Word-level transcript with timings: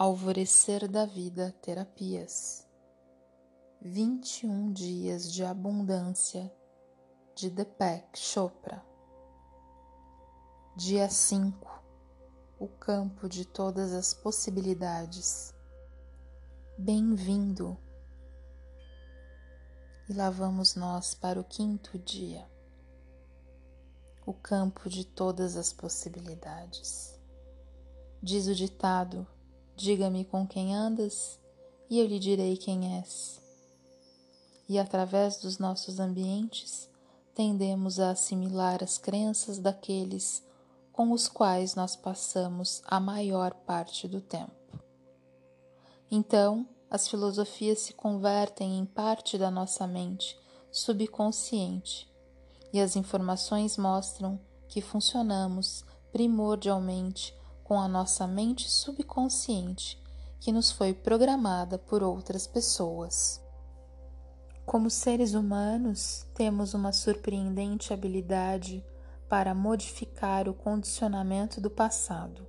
Alvorecer 0.00 0.86
da 0.86 1.04
Vida 1.04 1.52
Terapias. 1.60 2.64
21 3.80 4.72
Dias 4.72 5.32
de 5.32 5.44
Abundância 5.44 6.54
de 7.34 7.50
Deepak 7.50 8.16
Chopra. 8.16 8.80
Dia 10.76 11.10
5 11.10 11.82
O 12.60 12.68
Campo 12.68 13.28
de 13.28 13.44
Todas 13.44 13.92
as 13.92 14.14
Possibilidades. 14.14 15.52
Bem-vindo! 16.78 17.76
E 20.08 20.12
lá 20.12 20.30
vamos 20.30 20.76
nós 20.76 21.12
para 21.12 21.40
o 21.40 21.44
quinto 21.44 21.98
dia 21.98 22.48
O 24.24 24.32
Campo 24.32 24.88
de 24.88 25.04
Todas 25.04 25.56
as 25.56 25.72
Possibilidades. 25.72 27.18
Diz 28.22 28.46
o 28.46 28.54
ditado 28.54 29.26
Diga-me 29.78 30.24
com 30.24 30.44
quem 30.44 30.74
andas 30.74 31.38
e 31.88 32.00
eu 32.00 32.06
lhe 32.08 32.18
direi 32.18 32.56
quem 32.56 32.98
és. 32.98 33.40
E 34.68 34.76
através 34.76 35.36
dos 35.36 35.56
nossos 35.56 36.00
ambientes, 36.00 36.90
tendemos 37.32 38.00
a 38.00 38.10
assimilar 38.10 38.82
as 38.82 38.98
crenças 38.98 39.60
daqueles 39.60 40.42
com 40.90 41.12
os 41.12 41.28
quais 41.28 41.76
nós 41.76 41.94
passamos 41.94 42.82
a 42.86 42.98
maior 42.98 43.54
parte 43.54 44.08
do 44.08 44.20
tempo. 44.20 44.50
Então, 46.10 46.66
as 46.90 47.06
filosofias 47.06 47.78
se 47.78 47.92
convertem 47.92 48.80
em 48.80 48.84
parte 48.84 49.38
da 49.38 49.48
nossa 49.48 49.86
mente 49.86 50.36
subconsciente 50.72 52.12
e 52.72 52.80
as 52.80 52.96
informações 52.96 53.76
mostram 53.76 54.40
que 54.66 54.80
funcionamos 54.80 55.84
primordialmente 56.10 57.37
com 57.68 57.78
a 57.78 57.86
nossa 57.86 58.26
mente 58.26 58.66
subconsciente 58.66 60.02
que 60.40 60.50
nos 60.50 60.70
foi 60.70 60.94
programada 60.94 61.76
por 61.76 62.02
outras 62.02 62.46
pessoas. 62.46 63.42
Como 64.64 64.88
seres 64.88 65.34
humanos, 65.34 66.26
temos 66.32 66.72
uma 66.72 66.94
surpreendente 66.94 67.92
habilidade 67.92 68.82
para 69.28 69.54
modificar 69.54 70.48
o 70.48 70.54
condicionamento 70.54 71.60
do 71.60 71.68
passado. 71.68 72.46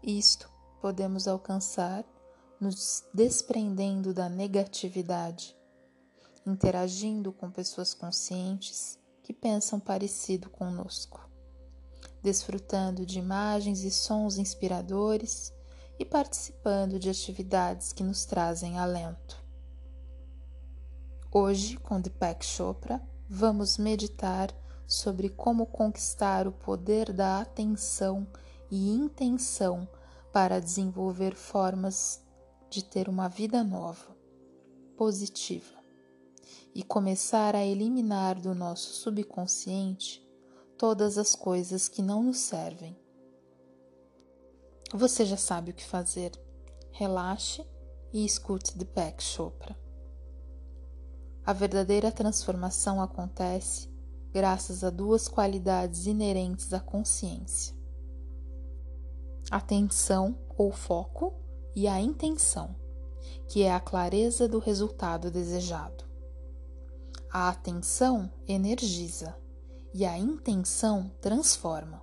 Isto 0.00 0.48
podemos 0.80 1.26
alcançar 1.26 2.04
nos 2.60 3.04
desprendendo 3.12 4.14
da 4.14 4.28
negatividade, 4.28 5.56
interagindo 6.46 7.32
com 7.32 7.50
pessoas 7.50 7.92
conscientes 7.92 8.96
que 9.20 9.32
pensam 9.32 9.80
parecido 9.80 10.48
conosco 10.48 11.27
desfrutando 12.22 13.06
de 13.06 13.18
imagens 13.18 13.82
e 13.82 13.90
sons 13.90 14.38
inspiradores 14.38 15.52
e 15.98 16.04
participando 16.04 16.98
de 16.98 17.10
atividades 17.10 17.92
que 17.92 18.02
nos 18.02 18.24
trazem 18.24 18.78
alento. 18.78 19.42
Hoje, 21.32 21.76
com 21.76 22.00
Deepak 22.00 22.44
Chopra, 22.44 23.02
vamos 23.28 23.76
meditar 23.76 24.54
sobre 24.86 25.28
como 25.28 25.66
conquistar 25.66 26.46
o 26.46 26.52
poder 26.52 27.12
da 27.12 27.40
atenção 27.40 28.26
e 28.70 28.90
intenção 28.90 29.86
para 30.32 30.60
desenvolver 30.60 31.34
formas 31.34 32.22
de 32.70 32.84
ter 32.84 33.08
uma 33.08 33.28
vida 33.28 33.62
nova, 33.64 34.16
positiva, 34.96 35.76
e 36.74 36.82
começar 36.82 37.56
a 37.56 37.64
eliminar 37.64 38.40
do 38.40 38.54
nosso 38.54 38.92
subconsciente 38.94 40.27
todas 40.78 41.18
as 41.18 41.34
coisas 41.34 41.88
que 41.88 42.00
não 42.00 42.22
nos 42.22 42.38
servem. 42.38 42.96
Você 44.94 45.26
já 45.26 45.36
sabe 45.36 45.72
o 45.72 45.74
que 45.74 45.84
fazer. 45.84 46.30
Relaxe 46.92 47.66
e 48.12 48.24
escute 48.24 48.78
Deepak 48.78 49.22
Chopra. 49.22 49.76
A 51.44 51.52
verdadeira 51.52 52.12
transformação 52.12 53.02
acontece 53.02 53.90
graças 54.32 54.84
a 54.84 54.90
duas 54.90 55.26
qualidades 55.26 56.06
inerentes 56.06 56.72
à 56.72 56.80
consciência: 56.80 57.74
atenção 59.50 60.38
ou 60.56 60.70
foco 60.70 61.34
e 61.74 61.88
a 61.88 62.00
intenção, 62.00 62.76
que 63.48 63.62
é 63.62 63.72
a 63.72 63.80
clareza 63.80 64.46
do 64.46 64.60
resultado 64.60 65.30
desejado. 65.30 66.04
A 67.30 67.48
atenção 67.48 68.32
energiza 68.46 69.36
e 69.94 70.04
a 70.04 70.16
intenção 70.18 71.10
transforma. 71.20 72.02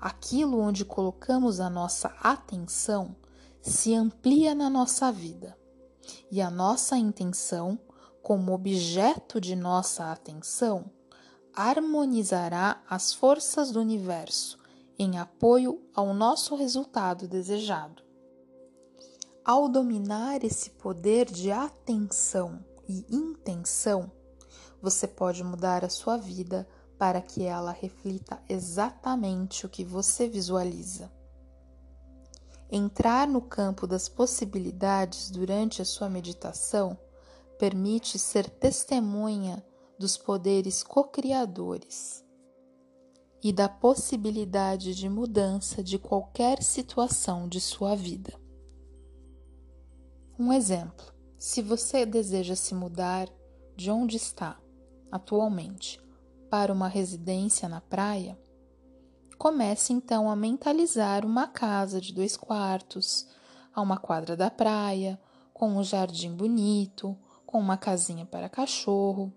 Aquilo 0.00 0.60
onde 0.60 0.84
colocamos 0.84 1.60
a 1.60 1.68
nossa 1.68 2.08
atenção 2.20 3.16
se 3.60 3.94
amplia 3.94 4.54
na 4.54 4.70
nossa 4.70 5.10
vida 5.10 5.56
e 6.30 6.40
a 6.40 6.50
nossa 6.50 6.96
intenção, 6.96 7.78
como 8.22 8.52
objeto 8.52 9.40
de 9.40 9.56
nossa 9.56 10.10
atenção, 10.10 10.90
harmonizará 11.54 12.82
as 12.88 13.12
forças 13.12 13.70
do 13.70 13.80
universo 13.80 14.58
em 14.98 15.18
apoio 15.18 15.80
ao 15.94 16.12
nosso 16.12 16.54
resultado 16.54 17.26
desejado. 17.26 18.02
Ao 19.44 19.68
dominar 19.68 20.44
esse 20.44 20.70
poder 20.70 21.26
de 21.26 21.50
atenção 21.50 22.62
e 22.88 23.04
intenção, 23.10 24.10
você 24.80 25.06
pode 25.06 25.42
mudar 25.42 25.84
a 25.84 25.88
sua 25.88 26.16
vida 26.16 26.68
para 26.98 27.22
que 27.22 27.44
ela 27.44 27.70
reflita 27.70 28.42
exatamente 28.48 29.64
o 29.64 29.68
que 29.68 29.84
você 29.84 30.28
visualiza. 30.28 31.10
Entrar 32.70 33.26
no 33.26 33.40
campo 33.40 33.86
das 33.86 34.08
possibilidades 34.08 35.30
durante 35.30 35.80
a 35.80 35.84
sua 35.84 36.10
meditação 36.10 36.98
permite 37.58 38.18
ser 38.18 38.50
testemunha 38.50 39.64
dos 39.98 40.16
poderes 40.16 40.82
co-criadores 40.82 42.24
e 43.42 43.52
da 43.52 43.68
possibilidade 43.68 44.94
de 44.94 45.08
mudança 45.08 45.82
de 45.82 45.98
qualquer 45.98 46.62
situação 46.62 47.48
de 47.48 47.60
sua 47.60 47.94
vida. 47.94 48.34
Um 50.38 50.52
exemplo: 50.52 51.06
se 51.38 51.62
você 51.62 52.04
deseja 52.04 52.54
se 52.54 52.74
mudar 52.74 53.28
de 53.76 53.90
onde 53.90 54.16
está 54.16 54.60
atualmente 55.10 56.00
para 56.50 56.72
uma 56.72 56.88
residência 56.88 57.68
na 57.68 57.80
praia, 57.80 58.38
comece 59.38 59.92
então 59.92 60.30
a 60.30 60.34
mentalizar 60.34 61.24
uma 61.24 61.46
casa 61.46 62.00
de 62.00 62.12
dois 62.12 62.36
quartos, 62.36 63.26
a 63.74 63.80
uma 63.80 63.96
quadra 63.96 64.36
da 64.36 64.50
praia, 64.50 65.20
com 65.52 65.68
um 65.70 65.82
jardim 65.82 66.34
bonito, 66.34 67.16
com 67.46 67.58
uma 67.58 67.76
casinha 67.76 68.26
para 68.26 68.48
cachorro. 68.48 69.32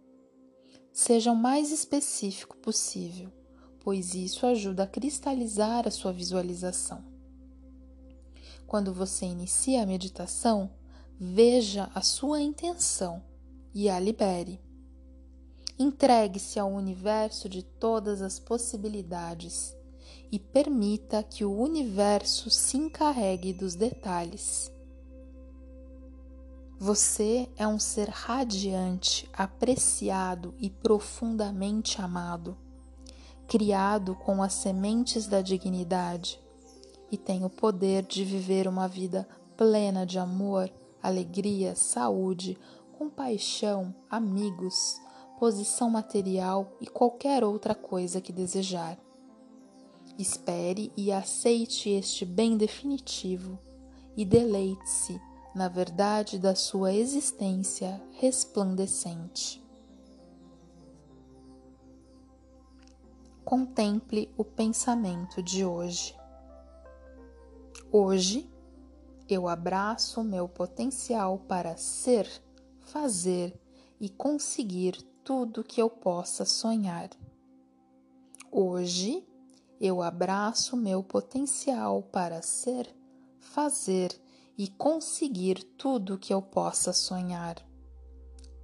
Seja 0.91 1.31
o 1.31 1.35
mais 1.35 1.72
específico 1.72 2.57
possível, 2.57 3.31
pois 3.79 4.13
isso 4.13 4.45
ajuda 4.45 4.83
a 4.83 4.88
cristalizar 4.88 5.88
a 5.88 5.91
sua 5.91 6.11
visualização. 6.11 7.03
Quando 8.67 8.93
você 8.93 9.25
inicia 9.25 9.83
a 9.83 9.85
meditação, 9.85 10.72
veja 11.19 11.89
a 11.93 12.01
sua 12.01 12.41
intenção 12.41 13.23
e 13.73 13.89
a 13.89 13.99
libere. 13.99 14.61
Entregue-se 15.81 16.59
ao 16.59 16.71
universo 16.71 17.49
de 17.49 17.63
todas 17.63 18.21
as 18.21 18.37
possibilidades 18.37 19.75
e 20.31 20.37
permita 20.37 21.23
que 21.23 21.43
o 21.43 21.59
universo 21.59 22.51
se 22.51 22.77
encarregue 22.77 23.51
dos 23.51 23.73
detalhes. 23.73 24.71
Você 26.77 27.49
é 27.57 27.67
um 27.67 27.79
ser 27.79 28.09
radiante, 28.09 29.27
apreciado 29.33 30.53
e 30.59 30.69
profundamente 30.69 31.99
amado, 31.99 32.55
criado 33.47 34.13
com 34.13 34.43
as 34.43 34.53
sementes 34.53 35.25
da 35.25 35.41
dignidade 35.41 36.39
e 37.11 37.17
tem 37.17 37.43
o 37.43 37.49
poder 37.49 38.03
de 38.03 38.23
viver 38.23 38.67
uma 38.67 38.87
vida 38.87 39.27
plena 39.57 40.05
de 40.05 40.19
amor, 40.19 40.72
alegria, 41.01 41.75
saúde, 41.75 42.55
compaixão, 42.99 43.95
amigos 44.07 45.01
posição 45.41 45.90
material 45.90 46.78
e 46.79 46.85
qualquer 46.85 47.43
outra 47.43 47.73
coisa 47.73 48.22
que 48.22 48.32
desejar. 48.32 48.96
Espere 50.16 50.93
e 50.96 51.11
aceite 51.11 51.90
este 51.90 52.23
bem 52.23 52.55
definitivo 52.55 53.58
e 54.16 54.23
deleite-se 54.23 55.20
na 55.55 55.67
verdade 55.67 56.38
da 56.38 56.53
sua 56.53 56.93
existência 56.93 57.99
resplandecente. 58.11 59.59
Contemple 63.44 64.32
o 64.37 64.46
pensamento 64.46 65.41
de 65.41 65.66
hoje. 65.66 66.16
Hoje 67.91 68.47
eu 69.28 69.47
abraço 69.47 70.23
meu 70.23 70.47
potencial 70.47 71.40
para 71.47 71.76
ser, 71.78 72.29
fazer 72.82 73.59
e 73.99 74.08
conseguir 74.08 75.09
tudo 75.23 75.64
que 75.64 75.82
eu 75.82 75.90
possa 75.90 76.46
sonhar. 76.46 77.09
Hoje 78.52 79.26
eu 79.79 80.02
abraço 80.02 80.76
meu 80.76 81.03
potencial 81.03 82.03
para 82.03 82.41
ser, 82.41 82.94
fazer 83.40 84.20
e 84.58 84.68
conseguir 84.68 85.64
tudo 85.78 86.18
que 86.18 86.34
eu 86.34 86.41
possa 86.41 86.91
sonhar. 86.94 87.56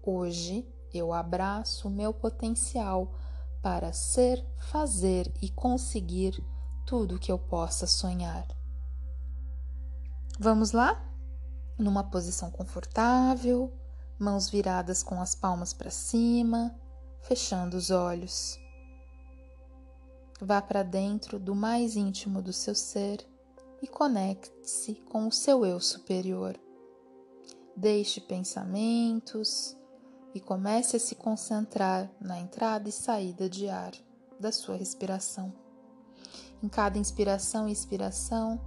Hoje 0.04 0.68
eu 0.94 1.14
abraço 1.14 1.90
meu 1.90 2.14
potencial 2.14 3.14
para 3.62 3.94
ser, 3.94 4.46
fazer 4.58 5.32
e 5.42 5.50
conseguir 5.50 6.44
tudo 6.86 7.20
que 7.20 7.32
eu 7.32 7.38
possa 7.38 7.86
sonhar. 7.86 8.48
Vamos 10.40 10.72
lá? 10.72 11.04
Numa 11.78 12.04
posição 12.04 12.50
confortável, 12.50 13.72
mãos 14.20 14.50
viradas 14.50 15.04
com 15.04 15.22
as 15.22 15.36
palmas 15.36 15.74
para 15.74 15.92
cima, 15.92 16.76
fechando 17.22 17.78
os 17.78 17.92
olhos. 17.92 18.60
Vá 20.42 20.62
para 20.62 20.84
dentro 20.84 21.40
do 21.40 21.56
mais 21.56 21.96
íntimo 21.96 22.42
do 22.42 22.54
seu 22.54 22.76
ser 22.76 23.26
e 23.82 23.88
conecte-se 23.88 24.96
com 24.96 25.28
o 25.28 25.32
seu 25.32 25.66
eu 25.66 25.80
superior. 25.80 26.60
Deixe 27.76 28.22
pensamentos 28.22 29.76
e 30.34 30.40
comece 30.40 30.96
a 30.96 31.00
se 31.00 31.16
concentrar 31.16 32.12
na 32.20 32.40
entrada 32.40 32.90
e 32.90 32.92
saída 32.92 33.50
de 33.50 33.70
ar 33.70 33.92
da 34.40 34.52
sua 34.52 34.76
respiração. 34.76 35.54
Em 36.62 36.68
cada 36.68 36.98
inspiração 36.98 37.68
e 37.68 37.72
expiração, 37.72 38.60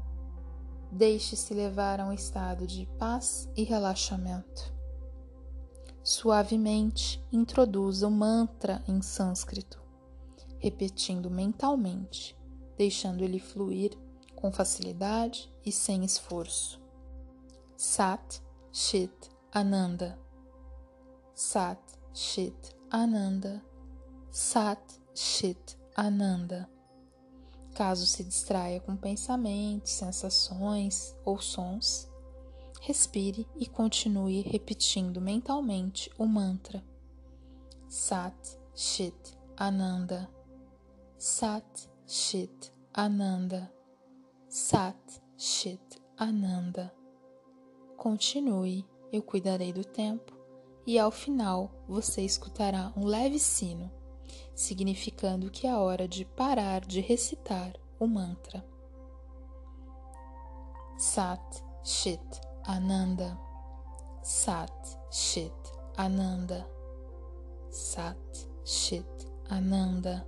deixe-se 0.90 1.54
levar 1.54 2.00
a 2.00 2.06
um 2.06 2.12
estado 2.12 2.66
de 2.66 2.86
paz 2.98 3.48
e 3.56 3.64
relaxamento. 3.64 4.79
Suavemente 6.12 7.24
introduza 7.30 8.08
o 8.08 8.10
mantra 8.10 8.82
em 8.88 9.00
sânscrito, 9.00 9.80
repetindo 10.58 11.30
mentalmente, 11.30 12.36
deixando 12.76 13.22
ele 13.22 13.38
fluir 13.38 13.96
com 14.34 14.50
facilidade 14.50 15.48
e 15.64 15.70
sem 15.70 16.04
esforço. 16.04 16.82
Sat 17.76 18.42
Chit 18.72 19.30
Ananda. 19.52 20.18
Sat 21.32 21.80
Chit 22.12 22.76
Ananda. 22.90 23.64
Sat 24.32 24.82
Chit 25.14 25.78
Ananda. 25.94 26.68
Caso 27.72 28.04
se 28.04 28.24
distraia 28.24 28.80
com 28.80 28.96
pensamentos, 28.96 29.92
sensações 29.92 31.14
ou 31.24 31.40
sons, 31.40 32.09
respire 32.80 33.46
e 33.56 33.68
continue 33.68 34.42
repetindo 34.42 35.20
mentalmente 35.20 36.10
o 36.18 36.26
mantra 36.26 36.82
Sat 37.92 38.56
Chit 38.72 39.36
Ananda. 39.56 40.30
Sat 41.18 41.90
Chit 42.06 42.72
Ananda. 42.94 43.68
Sat 44.48 45.20
Chit 45.36 46.00
Ananda. 46.16 46.94
Continue, 47.96 48.86
eu 49.12 49.20
cuidarei 49.24 49.72
do 49.72 49.84
tempo 49.84 50.32
e 50.86 51.00
ao 51.00 51.10
final 51.10 51.84
você 51.88 52.22
escutará 52.22 52.92
um 52.96 53.04
leve 53.04 53.40
sino, 53.40 53.90
significando 54.54 55.50
que 55.50 55.66
é 55.66 55.74
hora 55.74 56.06
de 56.06 56.24
parar 56.24 56.82
de 56.82 57.00
recitar 57.00 57.72
o 57.98 58.06
mantra. 58.06 58.64
Sat 60.96 61.42
Chit 61.82 62.40
Ananda. 62.70 63.36
Sat 64.22 64.70
Chit 65.10 65.52
Ananda. 65.98 66.64
Sat 67.70 68.16
Chit 68.64 69.26
Ananda. 69.50 70.24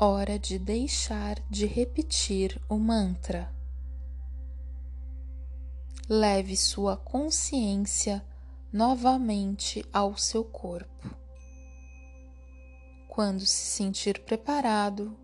Hora 0.00 0.38
de 0.38 0.60
deixar 0.60 1.40
de 1.50 1.66
repetir 1.66 2.60
o 2.68 2.76
mantra. 2.76 3.52
Leve 6.08 6.56
sua 6.56 6.96
consciência 6.96 8.24
novamente 8.72 9.84
ao 9.92 10.16
seu 10.16 10.44
corpo. 10.44 11.16
Quando 13.08 13.40
se 13.40 13.66
sentir 13.66 14.20
preparado, 14.20 15.18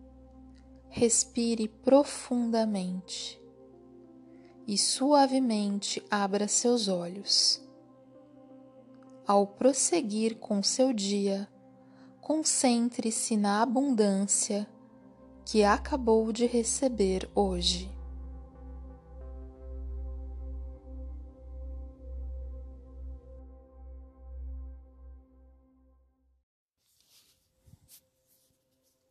respire 0.89 1.69
profundamente 1.69 3.41
e 4.67 4.77
suavemente 4.77 6.03
abra 6.11 6.49
seus 6.49 6.89
olhos. 6.89 7.63
Ao 9.25 9.47
prosseguir 9.47 10.37
com 10.39 10.65
seu 10.65 10.93
dia, 10.93 11.49
concentre-se 12.25 13.37
na 13.37 13.61
abundância 13.61 14.67
que 15.45 15.63
acabou 15.63 16.33
de 16.33 16.47
receber 16.47 17.31
hoje. 17.35 17.93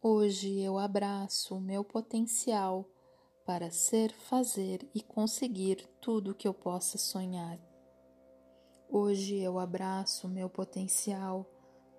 Hoje 0.01 0.59
eu 0.59 0.79
abraço 0.79 1.55
o 1.55 1.61
meu 1.61 1.83
potencial 1.83 2.89
para 3.45 3.69
ser, 3.69 4.11
fazer 4.11 4.89
e 4.91 5.03
conseguir 5.03 5.87
tudo 6.01 6.33
que 6.33 6.47
eu 6.47 6.53
possa 6.53 6.97
sonhar. 6.97 7.59
Hoje 8.89 9.37
eu 9.37 9.59
abraço 9.59 10.25
o 10.25 10.29
meu 10.31 10.49
potencial 10.49 11.52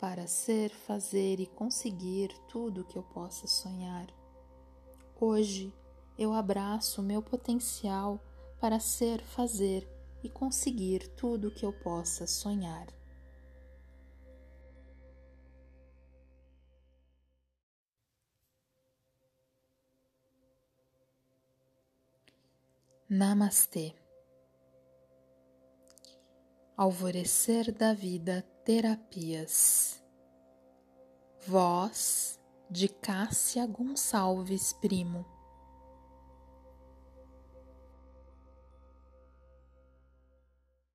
para 0.05 0.27
ser, 0.27 0.69
fazer 0.69 1.41
e 1.41 1.47
conseguir 1.47 2.29
tudo 2.47 2.83
o 2.83 2.85
que 2.85 2.99
eu 2.99 3.03
possa 3.03 3.47
sonhar. 3.47 4.07
Hoje 5.19 5.73
eu 6.19 6.35
abraço 6.35 7.01
o 7.01 7.05
meu 7.05 7.23
potencial 7.23 8.23
para 8.61 8.79
ser, 8.79 9.23
fazer 9.23 9.89
e 10.23 10.29
conseguir 10.29 11.09
tudo 11.17 11.49
o 11.49 11.51
que 11.51 11.65
eu 11.65 11.73
possa 11.73 12.27
sonhar. 12.27 12.87
Namastê. 23.09 24.04
Alvorecer 26.77 27.71
da 27.71 27.95
Vida 27.95 28.45
Terapias. 28.65 30.03
Voz 31.47 32.41
de 32.69 32.89
Cássia 32.89 33.65
Gonçalves 33.65 34.73
Primo. 34.73 35.25